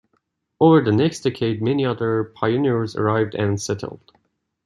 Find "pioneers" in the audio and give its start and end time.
2.35-2.95